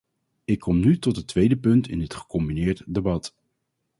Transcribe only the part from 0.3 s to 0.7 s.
Ik